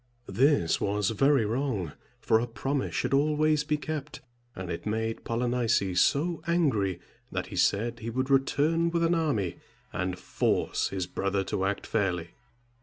[0.25, 4.19] This was very wrong, for a promise should always be kept;
[4.55, 6.99] and it made Polynices so angry,
[7.31, 9.57] that he said he would return with an army,
[9.93, 12.31] and force his brother to act fairly.